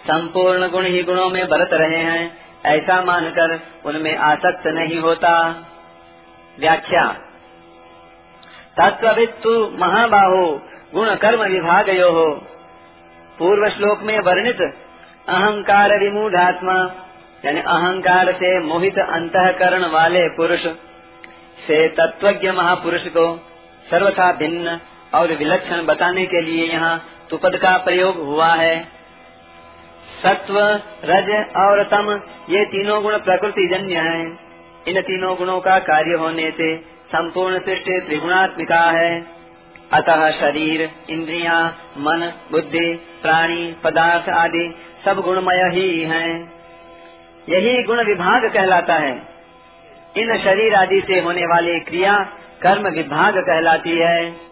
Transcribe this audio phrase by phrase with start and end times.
[0.01, 2.23] संपूर्ण गुण ही गुणों में बरत रहे हैं,
[2.67, 5.33] ऐसा मानकर उनमें आसक्त नहीं होता।
[6.59, 7.05] व्याख्या
[8.79, 10.47] तत्वित्तु महाबाहो
[10.95, 12.27] गुण कर्म विभाग यो हो
[13.39, 14.61] पूर्व श्लोक में वर्णित,
[15.29, 16.75] अहंकार विमूढ़ात्मा,
[17.45, 20.67] यानी अहंकार से मोहित अंतकरण वाले पुरुष,
[21.67, 23.25] से तत्वज्ञ महापुरुष को
[23.91, 24.79] सर्वथा भिन्न
[25.15, 28.85] और विलक्षण बताने के लिए यहाँ तुपद का प्रयोग हुआ है।
[30.23, 30.59] सत्व,
[31.05, 34.51] रज और तम, ये तीनों गुण प्रकृति जन्य है।
[34.89, 39.27] इन तीनों गुणों का कार्य होने से संपूर्ण सृष्टि त्रिगुणात्मिका है।
[39.93, 46.53] अतः शरीर, इंद्रिया, मन, बुद्धि, प्राणी, पदार्थ आदि सब गुणमय ही हैं।
[47.49, 49.13] यही गुण विभाग कहलाता है।
[50.17, 52.17] इन शरीर आदि से होने वाली क्रिया
[52.63, 54.50] कर्म विभाग कहलाती है।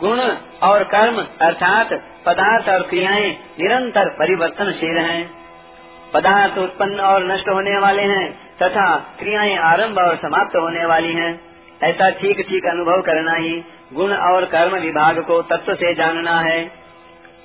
[0.00, 0.20] गुण
[0.62, 1.92] और कर्म अर्थात
[2.26, 5.30] पदार्थ और क्रियाएँ निरंतर परिवर्तनशील हैं।
[6.14, 11.40] पदार्थ उत्पन्न और नष्ट होने वाले हैं तथा क्रियाएँ आरंभ और समाप्त होने वाली हैं।
[11.82, 16.68] ऐसा ठीक ठीक अनुभव करना ही गुण और कर्म विभाग को तत्व से जानना है।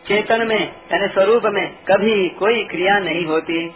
[0.08, 0.62] चेतन में,
[0.94, 3.72] यानी स्वरूप में कभी कोई क्रिया नहीं होती।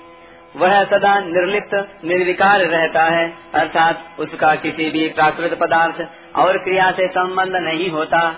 [0.55, 7.07] वह सदा निर्लिप्त, निर्विकार रहता है, अर्थात उसका किसी भी प्राकृत पदार्थ और क्रिया से
[7.07, 8.35] संबंध नहीं होता।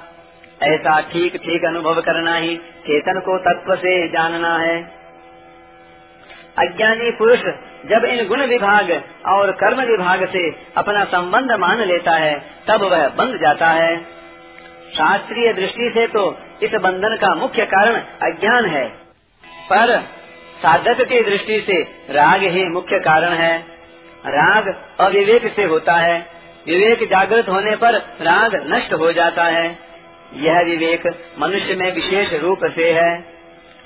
[0.63, 4.77] ऐसा ठीक ठीक अनुभव करना ही चेतन को तत्व से जानना है।
[6.59, 7.39] अज्ञानी पुरुष
[7.85, 8.91] जब इन गुण विभाग
[9.27, 12.33] और कर्म विभाग से अपना संबंध मान लेता है,
[12.67, 13.95] तब वह बंध जाता है।
[14.93, 16.25] शास्त्रीय दृष्टि से तो
[16.63, 18.87] इस बंधन का मुख्य कारण अज्ञान है,
[19.69, 19.97] पर
[20.57, 21.81] साधक की दृष्टि से
[22.13, 23.57] राग ही मुख्य कारण है।
[24.27, 26.17] राग अविवेक से होता है,
[26.67, 29.65] विवेक जागृत होने पर राग नष्ट हो जाता है।
[30.33, 31.07] यह विवेक
[31.39, 33.11] मनुष्य में विशेष रूप से है।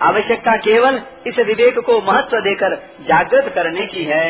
[0.02, 4.26] आवश्यकता केवल इस विवेक को महत्व देकर जागृत करने की है।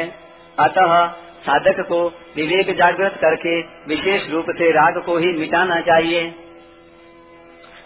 [0.59, 1.07] अतः
[1.41, 2.00] साधक को
[2.35, 6.23] विवेक जागृत करके विशेष रूप से राग को ही मिटाना चाहिए।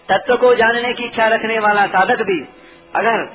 [0.10, 2.40] तत्व को जानने की इच्छा रखने वाला साधक भी
[2.96, 3.26] अगर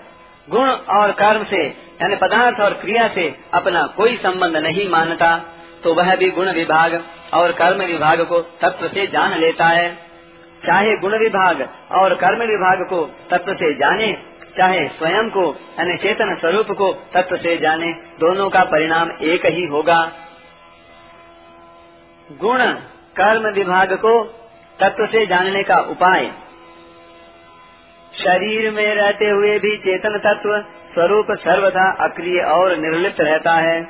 [0.48, 5.36] गुण और कर्म से, यानी पदार्थ और क्रिया से अपना कोई संबंध नहीं मानता
[5.84, 7.02] तो वह भी गुण विभाग
[7.34, 10.05] और कर्म विभाग को तत्व से जान लेता है।
[10.66, 14.12] चाहे गुण विभाग और कर्म विभाग को तत्व से जाने,
[14.58, 19.66] चाहे स्वयं को, यानी चेतन स्वरूप को तत्व से जाने, दोनों का परिणाम एक ही
[19.66, 20.12] होगा।
[22.32, 22.58] गुण
[23.16, 24.24] कर्म विभाग को
[24.80, 26.30] तत्व से जानने का उपाय।
[28.18, 33.82] शरीर में रहते हुए भी चेतन तत्व स्वरूप सर्वथा अक्रिय और निर्लिप्त रहता है।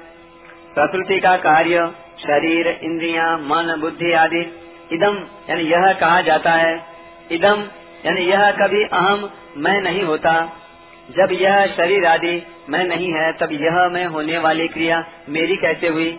[0.74, 6.86] प्रकृति का कार्य शरीर, इंद्रिया, मन, बुद्धि आदि इदम, यानी यह कहा जाता है,
[7.32, 7.68] इदम,
[8.06, 10.62] यानी यह कभी अहम मैं नहीं होता।
[11.10, 15.88] जब यह शरीर आदि मैं नहीं है, तब यह मैं होने वाली क्रिया मेरी कैसे
[15.88, 16.12] हुई?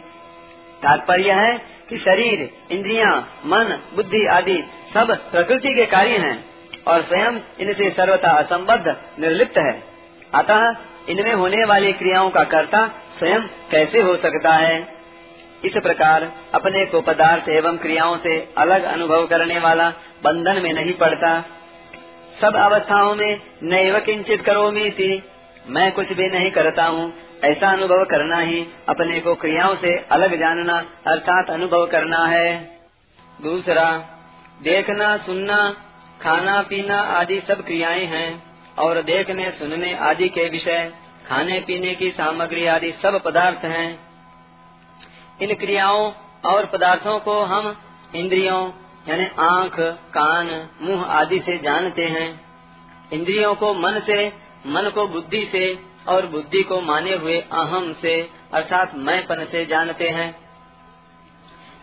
[0.84, 1.58] तात्पर्य है
[1.90, 4.64] कि शरीर, इंद्रिया, मन, बुद्धि आदि
[4.94, 6.46] सब प्रकृति के कार्य हैं
[6.88, 9.84] और स्वयं इनसे सर्वथा असंबद्ध, निर्लिप्त है।
[10.36, 10.76] अतः
[11.10, 13.42] इनमें होने वाली क्रियाओं का कर्ता स्वयं
[13.72, 14.97] कैसे हो सकता है?
[15.66, 16.24] इस प्रकार
[16.54, 19.90] अपने को पदार्थ एवं क्रियाओं से अलग अनुभव करने वाला
[20.24, 21.40] बंधन में नहीं पड़ता।
[22.42, 25.24] सब अवस्थाओं में नैव किंचित करोमी थी
[25.68, 27.14] मैं कुछ भी नहीं करता हूँ,
[27.44, 32.54] ऐसा अनुभव करना ही अपने को क्रियाओं से अलग जानना अर्थात अनुभव करना है।
[33.42, 33.90] दूसरा,
[34.62, 35.58] देखना, सुनना,
[36.22, 38.44] खाना, पीना आदि सब क्रियाएँ हैं
[38.78, 40.92] और देखने, सुनने आदि के विषय,
[41.28, 44.07] खाने, पीने की सामग्री आदि सब पदार्थ हैं।
[45.42, 46.12] इन क्रियाओं
[46.46, 47.78] और पदार्थों को हम
[48.16, 48.72] इंद्रियों,
[49.10, 49.80] यानी आँख,
[50.14, 52.42] कान, मुँह आदि से जानते हैं।
[53.14, 54.28] इंद्रियों को मन से,
[54.68, 60.10] मन को बुद्धि से और बुद्धि को माने हुए अहम से, अर्थात मैंपन से जानते
[60.10, 60.40] हैं।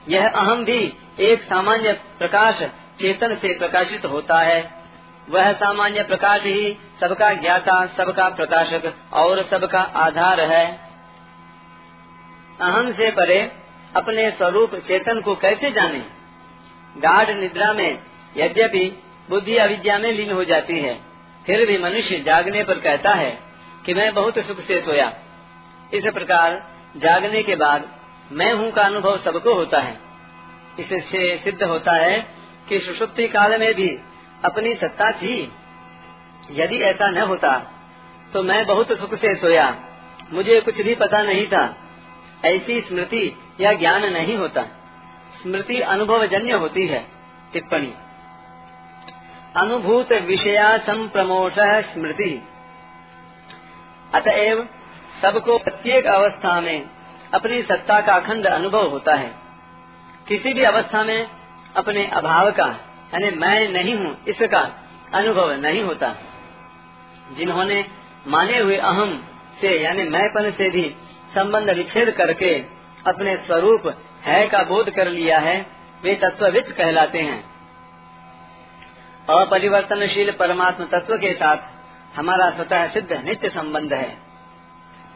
[0.09, 2.55] यह अहम भी एक सामान्य प्रकाश
[3.01, 4.85] चेतन से प्रकाशित होता है।
[5.31, 10.84] वह सामान्य प्रकाश ही सबका ज्ञाता, सबका प्रकाशक और सबका आधार है।
[12.59, 13.41] अहम से परे
[13.97, 16.03] अपने स्वरूप चेतन को कैसे जाने?
[16.97, 17.99] गाढ़ निद्रा में
[18.37, 18.85] यद्यपि
[19.31, 20.95] बुद्धि अविद्या में लीन हो जाती है,
[21.47, 23.31] फिर भी मनुष्य जागने पर कहता है
[23.87, 25.13] कि मैं बहुत सुख से सोया।
[25.95, 26.59] इस प्रकार
[26.97, 27.89] जागने के बाद
[28.33, 29.99] मैं हूँ का अनुभव सबको होता है।
[30.81, 32.19] इससे सिद्ध होता है
[32.69, 33.89] कि सुषुप्ति काल में भी
[34.45, 35.37] अपनी सत्ता थी।
[36.53, 37.57] यदि ऐसा न होता
[38.33, 39.75] तो मैं बहुत सुख से सोया।
[40.33, 41.65] मुझे कुछ भी पता नहीं था।
[42.45, 44.63] ऐसी स्मृति या ज्ञान नहीं होता।
[45.43, 47.07] स्मृति अनुभव जन्य होती है,
[47.53, 47.95] टिप्पणी।
[49.57, 52.49] अनुभूत विषया संप्रमोष स्मृति।
[54.15, 54.69] अतएव
[55.23, 56.91] सबको प्रत्येक अवस्था में
[57.35, 59.35] अपनी सत्ता का अखंड अनुभव होता है।
[60.29, 61.29] किसी भी अवस्था में
[61.77, 62.67] अपने अभाव का,
[63.15, 64.71] यानी मैं नहीं हूँ, इसका
[65.15, 66.15] अनुभव नहीं होता।
[67.33, 67.85] जिन्होंने
[68.27, 69.25] माने हुए अहम
[69.61, 70.97] से, यानी मैं मैंपन से भी
[71.35, 72.55] संबंध विच्छेद करके
[73.07, 75.57] अपने स्वरूप है का बोध कर लिया है,
[76.03, 77.43] वे तत्वविद कहलाते हैं।
[79.31, 81.73] अपरिवर्तनशील परमात्म तत्व के साथ
[82.17, 84.09] हमारा स्वतः सिद्ध नित्य संबंध है।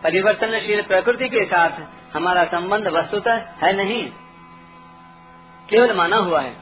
[0.03, 1.81] परिवर्तनशील प्रकृति के साथ
[2.15, 4.03] हमारा संबंध वस्तुतः है नहीं,
[5.69, 6.53] केवल माना हुआ है।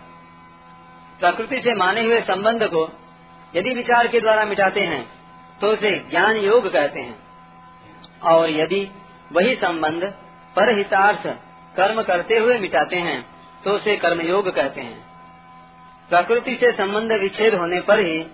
[1.20, 2.88] प्रकृति से माने हुए संबंध को
[3.54, 5.04] यदि विचार के द्वारा मिटाते हैं
[5.60, 7.16] तो उसे ज्ञान योग कहते हैं।
[8.24, 8.80] और यदि
[9.32, 10.04] वही संबंध
[10.56, 11.26] पर हितार्थ
[11.76, 13.24] कर्म करते हुए मिटाते हैं
[13.64, 15.04] तो उसे कर्मयोग कहते हैं।
[16.10, 18.26] प्रकृति से संबंध विच्छेद होने पर ही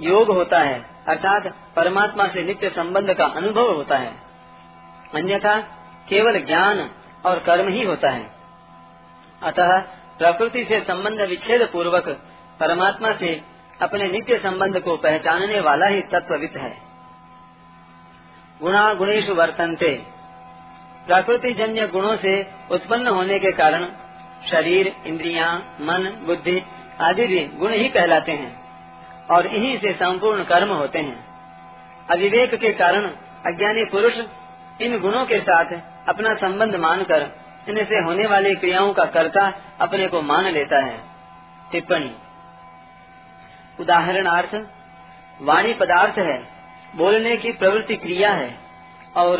[0.00, 4.12] योग होता है, अर्थात परमात्मा से नित्य संबंध का अनुभव होता है।
[5.14, 5.58] अन्यथा
[6.08, 6.90] केवल ज्ञान
[7.26, 8.30] और कर्म ही होता है।
[9.42, 9.78] अतः
[10.18, 12.08] प्रकृति से संबंध विच्छेद पूर्वक
[12.60, 13.40] परमात्मा से
[13.82, 16.85] अपने नित्य संबंध को पहचानने वाला ही तत्वविद है।
[18.62, 20.06] गुणा गुणेश वर्तनते।
[21.06, 23.88] प्रकृति जन्य गुणों से उत्पन्न होने के कारण
[24.50, 26.62] शरीर इंद्रियाँ, मन बुद्धि
[27.00, 28.60] आदि भी गुण ही कहलाते हैं
[29.30, 31.24] और इन्हीं से संपूर्ण कर्म होते हैं।
[32.10, 33.06] अविवेक के कारण
[33.46, 34.12] अज्ञानी पुरुष
[34.80, 37.30] इन गुणों के साथ अपना संबंध मानकर
[37.68, 41.00] इनसे होने वाली क्रियाओं का कर्ता अपने को मान लेता है।
[41.72, 42.16] टिप्पणी।
[43.80, 44.54] उदाहरणार्थ
[45.42, 46.55] वाणी पदार्थ है।
[46.96, 48.54] बोलने की प्रवृत्ति क्रिया है
[49.16, 49.36] और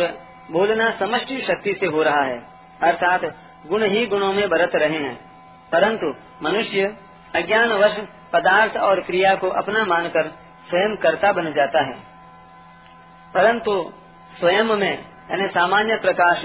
[0.50, 2.47] बोलना समष्टि शक्ति से हो रहा है,
[2.82, 3.25] अर्थात
[3.67, 5.17] गुण ही गुणों में बरत रहे हैं।
[5.73, 6.97] परंतु मनुष्य
[7.35, 7.97] अज्ञान वश
[8.32, 10.29] पदार्थ और क्रिया को अपना मानकर
[10.69, 11.94] स्वयं कर्ता बन जाता है।
[13.35, 13.93] परंतु
[14.41, 14.99] स्वयं में,
[15.31, 16.44] यानी सामान्य प्रकाश,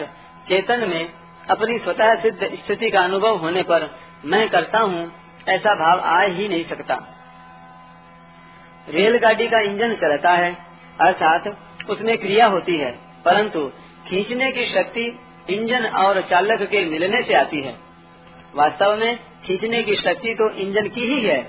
[0.50, 1.10] चेतन में
[1.50, 5.12] अपनी स्वतः सिद्ध स्थिति का अनुभव होने पर मैं करता हूँ,
[5.50, 6.96] ऐसा भाव आ ही नहीं सकता।
[8.90, 11.48] रेलगाड़ी का इंजन चलता है अर्थात
[11.90, 12.92] उसमें क्रिया होती है
[13.26, 13.66] परंतु
[14.08, 15.06] खींचने की शक्ति
[15.50, 17.76] इंजन और चालक के मिलने से आती है।
[18.56, 21.42] वास्तव में खींचने की शक्ति तो इंजन की ही है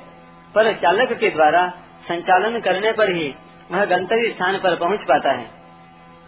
[0.54, 1.68] पर चालक के द्वारा
[2.04, 3.28] संचालन करने पर ही
[3.70, 5.46] वह गंतव्य स्थान पर पहुँच पाता है।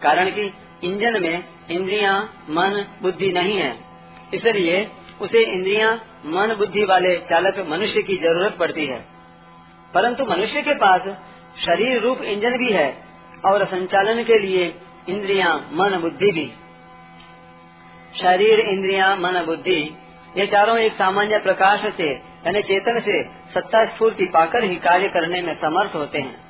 [0.02, 0.52] कारण कि
[0.84, 2.18] इंजन में इंद्रियाँ,
[2.50, 3.72] मन बुद्धि नहीं है
[4.34, 4.90] इसलिए
[5.20, 5.92] उसे इंद्रियाँ,
[6.26, 8.98] मन बुद्धि वाले चालक मनुष्य की ज़रूरत पड़ती है।
[9.94, 11.16] परंतु मनुष्य के पास
[11.58, 13.03] शरीर रूप इंजन भी है
[13.44, 14.74] और संचालन के लिए
[15.08, 16.52] इंद्रियाँ, मन बुद्धि भी।
[18.22, 19.98] शरीर इंद्रियाँ, मन बुद्धि
[20.36, 25.42] ये चारों एक सामान्य प्रकाश से यानी चेतन से सत्ता स्फूर्ति पाकर ही कार्य करने
[25.42, 26.40] में समर्थ होते हैं।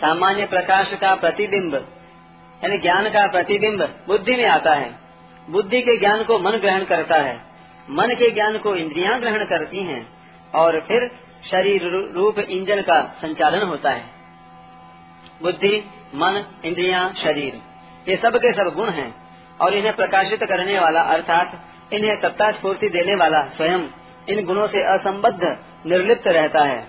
[0.00, 1.74] सामान्य प्रकाश का प्रतिबिंब
[2.64, 4.98] यानी ज्ञान का प्रतिबिंब बुद्धि में आता है।
[5.50, 7.36] बुद्धि के ज्ञान को मन ग्रहण करता है।
[7.90, 10.08] मन के ज्ञान को इंद्रियाँ ग्रहण करती हैं
[10.54, 11.10] और फिर
[11.50, 14.17] शरीर रूप इंजन का संचालन होता है।
[15.40, 15.76] बुद्धि,
[16.14, 17.60] मन, इंद्रिया, शरीर।
[18.06, 19.14] ये सब के सब गुण हैं
[19.60, 23.86] और इन्हें प्रकाशित करने वाला, अर्थात इन्हें सत्ता स्फूर्ति देने वाला स्वयं
[24.28, 25.40] इन गुणों से असंबद्ध,
[25.86, 26.80] निर्लिप्त रहता है।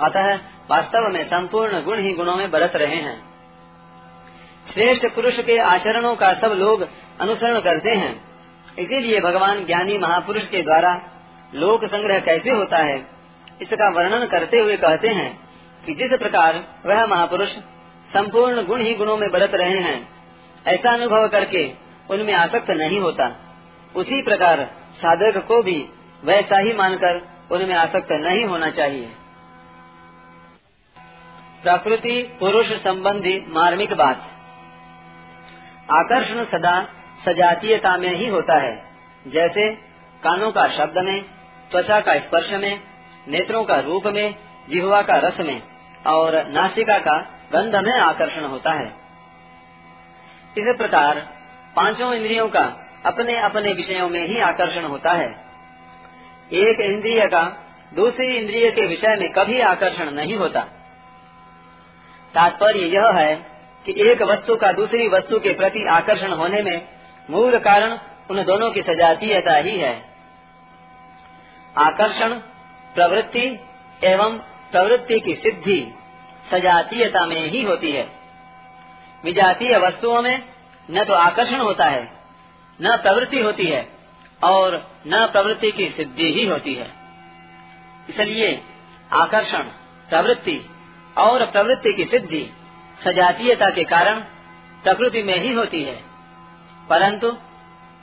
[0.00, 0.34] अतः
[0.70, 3.16] वास्तव में संपूर्ण गुण ही गुणों में बरत रहे हैं।
[4.74, 6.86] श्रेष्ठ पुरुष के आचरणों का सब लोग
[7.20, 8.14] अनुसरण करते हैं।
[8.78, 10.94] इसीलिए भगवान ज्ञानी महापुरुष के द्वारा
[11.54, 12.96] लोक संग्रह कैसे होता है,
[13.62, 15.45] इसका वर्णन करते हुए कहते हैं
[15.86, 17.48] कि जिस प्रकार वह महापुरुष
[18.14, 20.08] संपूर्ण गुण ही गुणों में बरत रहे हैं।
[20.66, 21.72] ऐसा अनुभव करके
[22.10, 23.36] उनमें आसक्त नहीं होता।
[23.96, 25.88] उसी प्रकार साधक को भी
[26.24, 29.08] वैसा ही मानकर उनमें आसक्त नहीं होना चाहिए।
[31.62, 34.16] प्रकृति पुरुष संबंधी मार्मिक बात।
[35.92, 36.88] आकर्षण सदा
[37.28, 38.76] सजातीयता में ही होता है।
[39.26, 39.74] जैसे
[40.22, 41.22] कानों का शब्द में,
[41.70, 42.80] त्वचा का स्पर्श में,
[43.28, 44.34] नेत्रों का रूप में,
[44.70, 45.75] जिहवा का रस में।
[46.06, 47.16] और नासिका का
[47.52, 48.86] गंध में आकर्षण होता है।
[50.58, 51.26] इस प्रकार
[51.76, 52.64] पाँचों इंद्रियों का
[53.06, 55.28] अपने अपने विषयों में ही आकर्षण होता है।
[56.52, 57.62] एक इंद्रिय का
[57.94, 60.60] दूसरी इंद्रिय के विषय में कभी आकर्षण नहीं होता।
[62.34, 63.36] तात्पर्य यह है
[63.86, 66.88] कि एक वस्तु का दूसरी वस्तु के प्रति आकर्षण होने में
[67.30, 67.98] मूल कारण
[68.30, 70.02] उन दोनों की सजातीयता ही है।
[71.78, 72.28] आकर्षण,
[72.94, 73.60] प्रवृत्ति
[74.04, 74.38] एवं
[74.76, 75.94] प्रवृत्ति की सिद्धि
[76.50, 78.08] सजातीयता में ही होती है।
[79.24, 80.42] विजातीय वस्तुओं में
[80.90, 82.12] न तो आकर्षण होता है,
[82.82, 83.88] न प्रवृत्ति होती है,
[84.44, 86.92] और न प्रवृत्ति की सिद्धि ही होती है।
[88.10, 88.62] इसलिए
[89.12, 89.62] आकर्षण,
[90.08, 90.70] प्रवृत्ति
[91.18, 92.50] और प्रवृत्ति की सिद्धि
[93.04, 94.20] सजातीयता के कारण
[94.82, 96.04] प्रकृति में ही होती है।
[96.90, 97.32] परंतु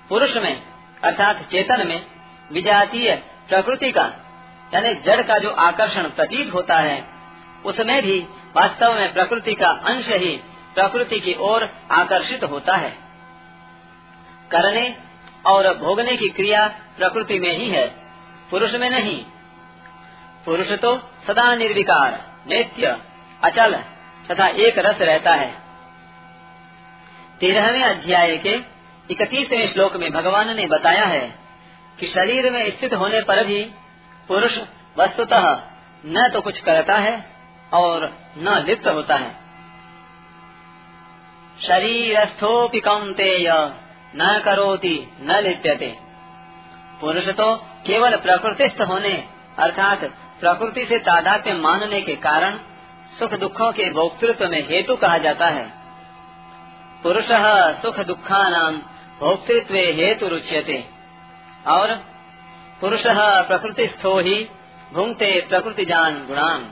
[0.10, 0.62] पुरुष में,
[1.04, 2.06] अर्थात चेतन में,
[2.52, 3.16] विजातीय
[3.50, 4.20] प्रकृति का
[4.74, 7.06] यानी जड़ का जो आकर्षण प्रतीत होता है,
[7.66, 8.20] उसमें भी
[8.56, 10.40] वास्तव में प्रकृति का अंश ही
[10.76, 12.98] प्रकृति की ओर आकर्षित होता है।
[14.52, 14.98] करने
[15.46, 17.88] और भोगने की क्रिया प्रकृति में ही है,
[18.52, 19.26] पुरुष में नहीं।
[20.46, 22.98] पुरुष तो सदा निर्विकार, नित्य,
[23.44, 23.76] अचल
[24.32, 25.54] तथा एक रस रहता है।
[27.40, 28.60] तेरहवें अध्याय के
[29.12, 31.40] इकतीसवें श्लोक में भगवान ने बताया है
[32.00, 33.72] कि शरीर में स्थित होने पर भी
[34.28, 34.58] पुरुष
[34.98, 35.62] वस्तुतः
[36.06, 37.26] न तो कुछ करता है
[37.74, 39.32] और न लिप्त होता है।
[41.62, 43.50] शरीरस्थोपि कौंतेय
[44.16, 45.98] न करोति, न लिप्यते।
[47.02, 49.28] पुरुष तो केवल प्रकृतिस्थ होने,
[49.60, 50.04] अर्थात
[50.40, 52.58] प्रकृति से तादात्म्य मानने के कारण
[53.20, 55.72] सुख दुखों के भोक्तृत्व में हेतु कहा जाता है।
[57.04, 57.26] पुरुष
[57.82, 58.78] सुख दुखा नाम
[59.20, 60.84] भोक्तृत्व हेतु रुच्यते।
[61.68, 62.13] और
[62.84, 63.04] पुरुष
[63.48, 64.50] प्रकृतिस्थो ही
[64.94, 66.64] भूंगते प्रकृति जान गुणान।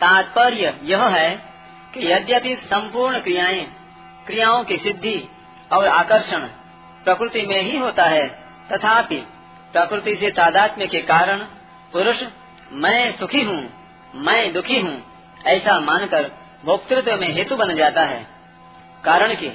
[0.00, 1.30] तात्पर्य यह है
[1.94, 3.64] कि यद्यपि संपूर्ण क्रियाएँ,
[4.26, 5.28] क्रियाओं की सिद्धि
[5.72, 6.46] और आकर्षण
[7.04, 8.28] प्रकृति में ही होता है,
[8.72, 9.16] तथापि
[9.72, 11.44] प्रकृति से तादात्म्य के कारण
[11.92, 12.22] पुरुष,
[12.72, 13.62] मैं सुखी हूँ,
[14.14, 14.96] मैं दुखी हूँ,
[15.46, 16.30] ऐसा मानकर
[16.64, 18.26] भोक्तृत्व में हेतु बन जाता है।
[19.04, 19.50] कारण कि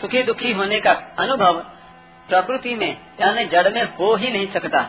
[0.00, 1.64] सुखी दुखी होने का अनुभव
[2.28, 4.82] प्रकृति में, यानी जड़ में हो ही नहीं सकता।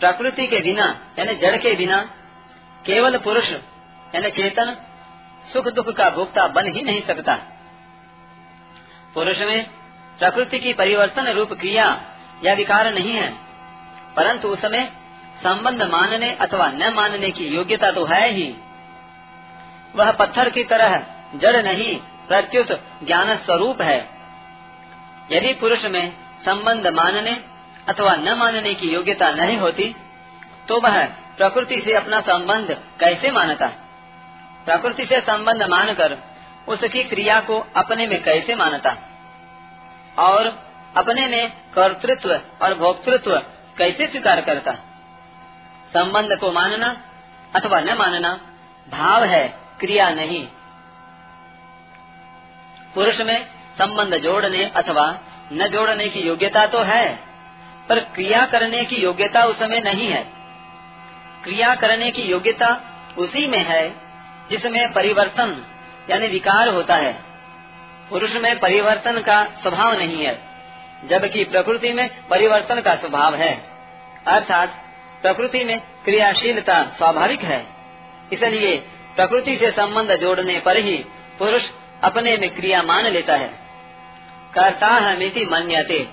[0.00, 0.86] प्रकृति के बिना,
[1.18, 2.00] यानी जड़ के बिना,
[2.84, 3.50] केवल पुरुष,
[4.14, 4.76] यानी चेतन,
[5.52, 7.34] सुख दुख का भोक्ता बन ही नहीं सकता।
[9.14, 9.66] पुरुष में
[10.18, 11.86] प्रकृति की परिवर्तन रूप क्रिया
[12.44, 13.32] या विकार नहीं है,
[14.16, 14.92] परंतु उसमें
[15.44, 18.54] संबंध मानने अथवा न मानने की योग्यता तो है ही।
[19.94, 20.98] वह पत्थर की तरह
[21.34, 21.96] जड़ नहीं,
[22.28, 22.68] प्रत्युत
[23.04, 24.13] ज्ञान स्वरूप है।
[25.32, 26.12] यदि पुरुष में
[26.44, 27.44] संबंध मानने
[27.88, 29.96] अथवा न मानने की योग्यता नहीं होती
[30.68, 33.66] तो वह प्रकृति से अपना संबंध कैसे मानता?
[34.64, 36.18] प्रकृति से संबंध मानकर
[36.68, 38.96] उसकी क्रिया को अपने में कैसे मानता?
[40.18, 40.46] और
[40.96, 43.36] अपने में कर्तृत्व और भोक्तृत्व
[43.78, 44.72] कैसे स्वीकार करता?
[45.94, 46.96] संबंध को मानना
[47.56, 48.40] अथवा न मानना
[48.88, 49.48] भाव है,
[49.80, 50.46] क्रिया नहीं।
[52.94, 55.18] पुरुष में संबंध जोड़ने अथवा
[55.52, 57.18] न जोड़ने की योग्यता तो है,
[57.88, 60.22] पर क्रिया करने की योग्यता उसमें नहीं है।
[61.44, 62.80] क्रिया करने की योग्यता
[63.18, 63.92] उसी में है
[64.50, 65.66] जिसमें परिवर्तन,
[66.10, 67.12] यानी विकार होता है।
[68.10, 70.38] पुरुष में परिवर्तन का स्वभाव नहीं है,
[71.04, 73.70] जबकि प्रकृति में परिवर्तन का स्वभाव है।
[74.26, 74.84] अर्थात,
[75.22, 77.66] प्रकृति में क्रियाशीलता स्वाभाविक है,
[78.32, 78.76] इसलिए
[79.16, 81.04] प्रकृति से संबंध जोड़ने पर ही
[81.38, 81.62] पुरुष
[82.04, 83.63] अपने में क्रिया मान लेता है।
[84.54, 86.08] करता है मिति मान्यते।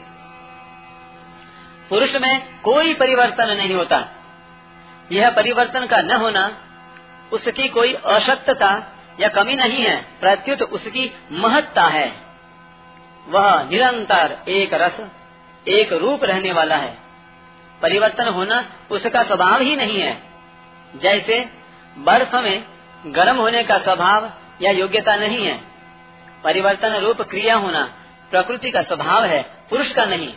[1.89, 4.07] पुरुष में कोई परिवर्तन नहीं होता।
[5.11, 6.57] यह परिवर्तन का न होना,
[7.33, 8.83] उसकी कोई अशक्तता
[9.19, 12.13] या कमी नहीं है, प्रत्युत उसकी महत्ता है।
[13.27, 15.07] वह निरंतर एक रस,
[15.67, 16.97] एक रूप रहने वाला है।
[17.81, 20.23] परिवर्तन होना उसका स्वभाव ही नहीं है।
[20.95, 21.49] जैसे
[21.97, 22.63] बर्फ़ में
[23.05, 24.31] गर्म होने का स्वभाव
[24.61, 25.61] या योग्यता नहीं है।
[26.43, 27.93] परिवर्तन रूप क्रिया होना
[28.31, 30.33] प्रकृति का स्वभाव है, पुरुष का नहीं।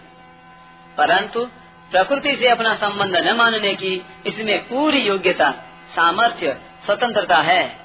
[0.98, 1.44] परंतु
[1.90, 5.50] प्रकृति से अपना संबंध न मानने की इसमें पूरी योग्यता,
[5.96, 7.76] सामर्थ्य, स्वतंत्रता है।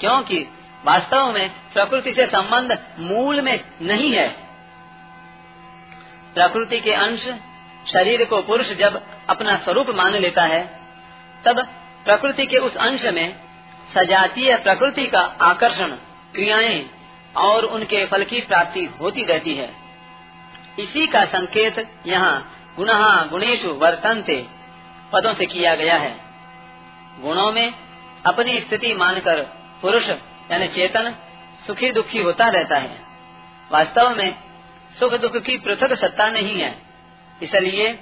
[0.00, 0.38] क्योंकि
[0.84, 4.28] वास्तव में प्रकृति से संबंध मूल में नहीं है।
[6.34, 7.20] प्रकृति के अंश
[7.92, 10.80] शरीर को पुरुष जब अपना स्वरूप मान लेता है,
[11.44, 11.66] तब
[12.04, 13.40] प्रकृति के उस अंश में
[13.94, 15.88] सजातीय प्रकृति का आकर्षण,
[16.32, 17.03] क्रियाएँ
[17.36, 19.70] और उनके फल की प्राप्ति होती रहती है।
[20.78, 22.34] इसी का संकेत यहाँ
[22.76, 24.36] गुणहा गुणेशु वर्तनते
[25.12, 26.14] पदों से किया गया है।
[27.20, 27.74] गुणों में
[28.26, 29.40] अपनी स्थिति मानकर
[29.82, 30.08] पुरुष
[30.50, 31.14] यानी चेतन
[31.66, 32.98] सुखी दुखी होता रहता है।
[33.70, 34.34] वास्तव में
[34.96, 36.74] सुख दुख की पृथक सत्ता नहीं है।
[37.42, 37.92] इसलिए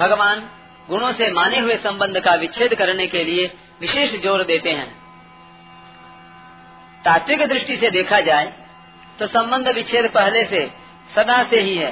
[0.00, 0.48] भगवान
[0.88, 3.46] गुणों से माने हुए संबंध का विच्छेद करने के लिए
[3.80, 4.88] विशेष ज़ोर देते हैं।
[7.04, 8.52] तात्विक दृष्टि से देखा जाए
[9.20, 10.70] तो संबंध विच्छेद पहले से,
[11.14, 11.90] सदा से ही है।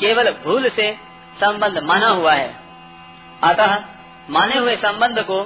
[0.00, 0.96] केवल भूल से
[1.40, 2.56] संबंध माना हुआ है।
[3.44, 3.82] अतः
[4.30, 5.40] माने हुए संबंध को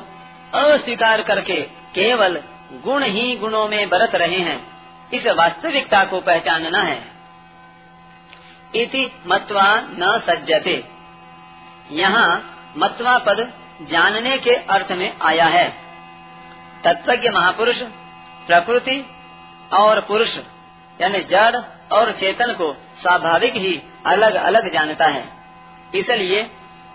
[0.55, 1.63] अस्वीकार करके
[1.95, 4.67] केवल गुण ही गुणों में बरत रहे हैं।
[5.13, 7.03] इस वास्तविकता को पहचानना है।
[8.75, 10.85] इति मत्वा न सज्जते।
[11.91, 13.53] यहाँ मत्वा पद
[13.83, 15.77] जानने के अर्थ में आया है।
[16.85, 17.77] तत्वज्ञ महापुरुष,
[18.47, 19.07] प्रकृति
[19.73, 20.39] और पुरुष
[21.01, 21.57] यानी जड़
[21.93, 25.25] और चेतन को स्वाभाविक ही अलग अलग जानता है।
[25.95, 26.51] इसलिए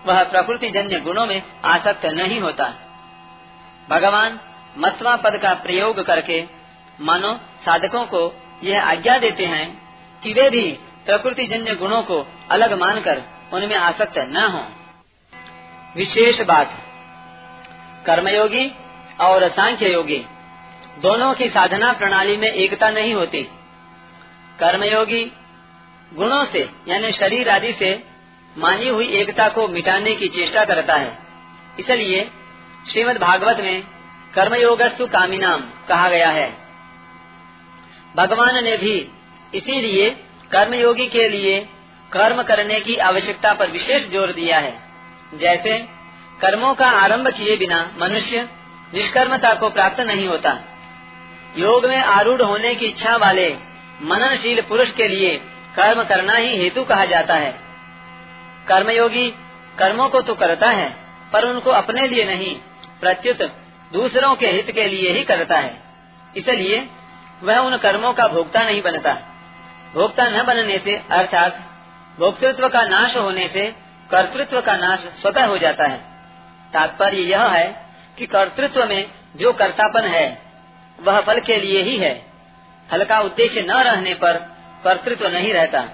[0.06, 2.72] वह प्रकृति जन्य गुणों में आसक्त नहीं होता।
[3.90, 4.40] भगवान
[4.78, 6.44] मत्वा पद का प्रयोग करके
[7.00, 7.32] मानो
[7.64, 8.22] साधकों को
[8.64, 9.66] यह आज्ञा देते हैं
[10.22, 10.70] कि वे भी
[11.06, 14.64] प्रकृति जन्य गुणों को अलग मानकर उनमें आसक्त न हो।
[15.96, 16.78] विशेष बात,
[18.06, 18.70] कर्मयोगी
[19.20, 20.24] और सांख्य योगी
[20.98, 23.48] दोनों की साधना प्रणाली में एकता नहीं होती।
[24.60, 25.24] कर्मयोगी
[26.12, 27.90] गुणों से, यानी शरीर आदि से
[28.56, 31.18] मानी हुई एकता को मिटाने की चेष्टा करता है।
[31.80, 32.30] इसलिए
[32.92, 33.82] श्रीमद् भागवत में
[34.34, 36.48] कर्मयोगस्तु कामिनाम कहा गया है।
[38.16, 38.94] भगवान ने भी
[39.54, 40.10] इसीलिए
[40.52, 41.58] कर्मयोगी के लिए
[42.12, 44.72] कर्म करने की आवश्यकता पर विशेष ज़ोर दिया है।
[45.34, 45.78] जैसे
[46.40, 48.48] कर्मों का आरंभ किए बिना मनुष्य
[48.94, 50.58] निष्कर्मता को प्राप्त नहीं होता।
[51.56, 53.48] योग में आरूढ़ होने की इच्छा वाले
[54.02, 55.36] मननशील पुरुष के लिए
[55.76, 57.58] कर्म करना ही हेतु कहा जाता है।
[58.68, 59.30] कर्मयोगी
[59.78, 60.96] कर्मों को तो करता है,
[61.32, 62.56] पर उनको अपने लिए नहीं,
[63.00, 63.42] प्रत्युत
[63.92, 65.82] दूसरों के हित के लिए ही करता है।
[66.36, 66.88] इसलिए
[67.42, 69.12] वह उन कर्मों का भोक्ता नहीं बनता।
[69.94, 71.58] भोक्ता न बनने से, अर्थात
[72.18, 73.74] भोक्तृत्व का नाश होने से,
[74.10, 75.98] कर्तृत्व का नाश स्वतः हो जाता है।
[76.72, 77.86] तात्पर्य यह है
[78.18, 80.42] कि कर्तृत्व में जो कर्तापन है,
[81.02, 82.33] वह फल के लिए ही है।
[82.90, 84.36] फल का उद्देश्य न रहने पर
[84.84, 85.84] कर्तृत्व नहीं रहता।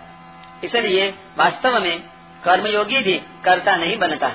[0.65, 2.01] इसलिए वास्तव में
[2.45, 4.29] कर्मयोगी भी कर्ता नहीं बनता।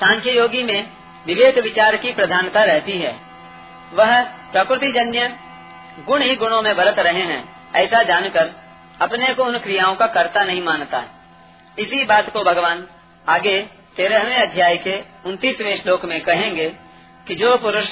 [0.00, 0.90] सांख्य योगी में
[1.26, 3.16] विवेक विचार की प्रधानता रहती है।
[3.94, 5.36] वह प्रकृति जन्य
[6.06, 8.50] गुण ही गुणों में बरत रहे हैं, ऐसा जानकर
[9.02, 11.04] अपने को उन क्रियाओं का कर्ता नहीं मानता।
[11.78, 12.86] इसी बात को भगवान
[13.28, 13.62] आगे
[13.96, 16.68] तेरहवें अध्याय के उन्तीसवें श्लोक में कहेंगे
[17.28, 17.88] कि जो पुरुष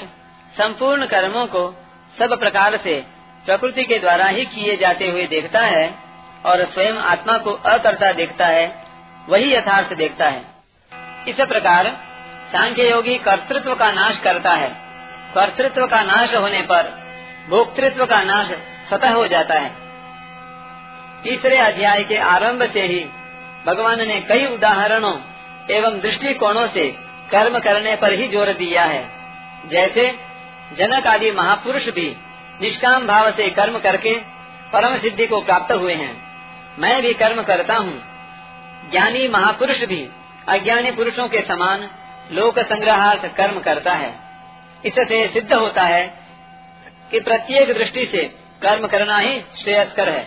[0.57, 1.86] संपूर्ण कर्मों को
[2.17, 2.93] सब प्रकार से
[3.45, 5.87] प्रकृति के द्वारा ही किए जाते हुए देखता है
[6.45, 8.65] और स्वयं आत्मा को अकर्ता देखता है,
[9.29, 10.41] वही यथार्थ देखता है।
[11.27, 11.87] इस प्रकार
[12.51, 14.69] सांख्य योगी कर्तृत्व का नाश करता है।
[15.33, 16.93] कर्तृत्व का नाश होने पर
[17.49, 18.51] भोक्तृत्व का नाश
[18.89, 19.71] स्वतः हो जाता है।
[21.23, 23.03] तीसरे अध्याय के आरंभ से ही
[23.65, 25.17] भगवान ने कई उदाहरणों
[25.71, 26.85] एवं दृष्टिकोणों से
[27.31, 29.03] कर्म करने पर ही ज़ोर दिया है।
[29.69, 30.07] जैसे
[30.73, 32.15] जनक आदि महापुरुष भी
[32.61, 34.15] निष्काम भाव से कर्म करके
[34.73, 36.27] परम सिद्धि को प्राप्त हुए हैं।
[36.79, 38.03] मैं भी कर्म करता हूँ।
[38.91, 40.09] ज्ञानी महापुरुष भी
[40.49, 41.89] अज्ञानी पुरुषों के समान
[42.31, 44.15] लोक संग्रहार्थ कर्म करता है।
[44.85, 46.17] इससे सिद्ध होता है
[47.11, 48.23] कि प्रत्येक दृष्टि से
[48.61, 50.23] कर्म करना ही श्रेयस्कर है।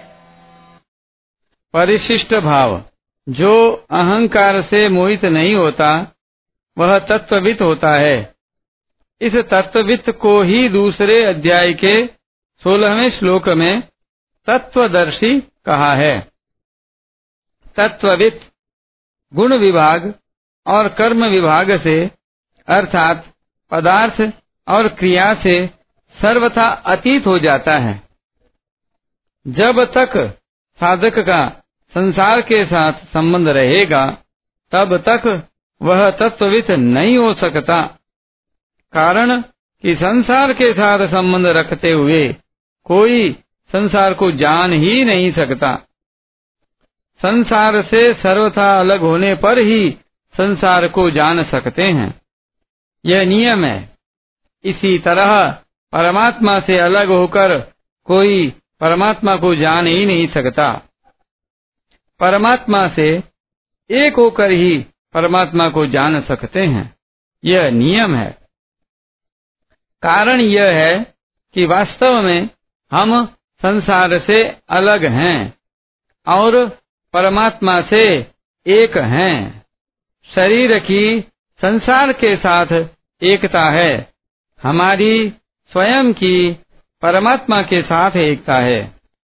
[1.73, 2.85] परिशिष्ट भाव।
[3.29, 6.17] जो अहंकार से मोहित नहीं होता,
[6.79, 8.35] वह तत्ववित होता है।
[9.21, 12.07] इस तत्ववित्त को ही दूसरे अध्याय के
[12.63, 13.83] सोलहवें श्लोक में
[14.47, 16.33] तत्वदर्शी कहा है।
[17.77, 18.41] तत्ववित्त
[19.35, 20.15] गुण विभाग
[20.67, 22.11] और कर्म विभाग से,
[22.69, 23.35] अर्थात
[23.71, 24.33] पदार्थ
[24.69, 25.71] और क्रिया से
[26.23, 28.03] सर्वथा अतीत हो जाता है।
[29.47, 30.39] जब तक
[30.81, 31.63] साधक का
[31.95, 34.19] संसार के साथ संबंध रहेगा,
[34.73, 35.49] तब तक
[35.83, 37.97] वह तत्ववित नहीं हो सकता।
[38.93, 39.41] कारण
[39.83, 42.37] कि संसार के साथ संबंध रखते हुए
[42.85, 43.33] कोई
[43.73, 45.77] संसार को जान ही नहीं सकता।
[47.23, 49.97] संसार से सर्वथा अलग होने पर ही
[50.37, 52.23] संसार को जान सकते हैं।
[53.05, 53.99] यह नियम है।
[54.65, 55.51] इसी तरह
[55.93, 57.73] परमात्मा से अलग होकर
[58.05, 60.83] कोई परमात्मा को जान ही नहीं सकता।
[62.21, 63.23] परमात्मा से
[63.91, 66.97] एक होकर ही परमात्मा को जान सकते हैं।
[67.45, 68.40] यह नियम है।
[70.03, 71.15] कारण यह है
[71.55, 72.49] कि वास्तव में
[72.93, 73.27] हम
[73.63, 75.55] संसार से अलग हैं
[76.27, 76.79] और
[77.13, 78.27] परमात्मा से
[78.67, 79.67] एक हैं।
[80.35, 81.21] शरीर की
[81.63, 82.67] संसार के साथ
[83.23, 84.13] एकता है।
[84.63, 85.29] हमारी
[85.73, 86.53] स्वयं की
[87.03, 89.00] परमात्मा के साथ एकता है।